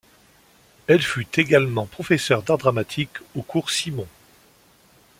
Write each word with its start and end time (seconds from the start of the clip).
Elle 0.87 1.03
fut 1.03 1.27
également 1.39 1.85
professeur 1.85 2.41
d’art 2.41 2.57
dramatique 2.57 3.11
au 3.35 3.43
Cours 3.43 3.69
Simon. 3.69 4.07